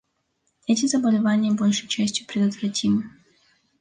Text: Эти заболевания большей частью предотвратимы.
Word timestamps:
Эти 0.65 0.87
заболевания 0.87 1.51
большей 1.51 1.87
частью 1.87 2.25
предотвратимы. 2.25 3.03